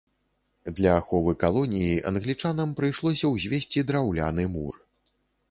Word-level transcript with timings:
Для 0.77 0.93
аховы 1.01 1.33
калоніі 1.43 1.91
англічанам 2.11 2.73
прыйшлося 2.81 3.25
ўзвесці 3.35 3.85
драўляны 3.93 4.49
мур. 4.57 4.75